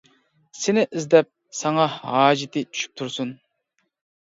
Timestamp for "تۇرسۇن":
3.03-3.37